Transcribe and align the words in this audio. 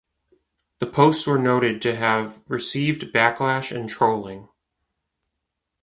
The 0.79 0.87
posts 0.87 1.27
were 1.27 1.37
noted 1.37 1.79
to 1.83 1.95
have 1.95 2.41
received 2.47 3.13
backlash 3.13 3.71
and 3.71 3.87
trolling. 3.87 4.49